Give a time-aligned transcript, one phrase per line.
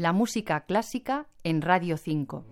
[0.00, 2.42] la música clásica en Radio 5.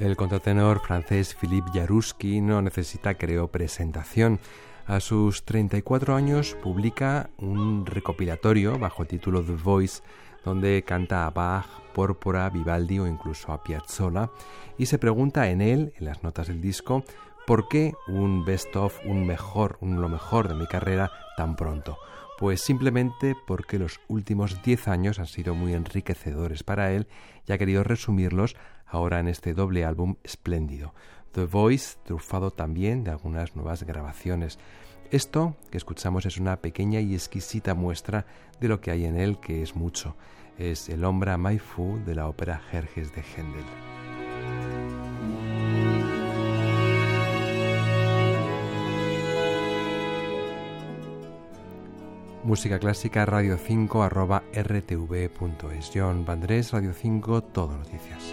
[0.00, 4.40] El contratenor francés Philippe Jaruski no necesita, creo, presentación.
[4.86, 10.02] A sus 34 años publica un recopilatorio bajo el título The Voice,
[10.44, 14.30] donde canta a Bach, Pórpora, Vivaldi o incluso a Piazzolla,
[14.78, 17.04] y se pregunta en él, en las notas del disco,
[17.46, 21.98] ¿por qué un best of, un mejor, un lo mejor de mi carrera tan pronto?
[22.38, 27.06] Pues simplemente porque los últimos 10 años han sido muy enriquecedores para él
[27.46, 30.94] y ha querido resumirlos ahora en este doble álbum espléndido.
[31.32, 34.58] The Voice, trufado también de algunas nuevas grabaciones.
[35.10, 38.26] Esto que escuchamos es una pequeña y exquisita muestra
[38.60, 40.14] de lo que hay en él, que es mucho.
[40.56, 43.64] Es el Ombra Maifu de la ópera Jerjes de Händel.
[52.44, 55.90] Música clásica radio 5 arroba rtv.es.
[55.92, 58.32] John Vandrés, Radio 5, todo noticias.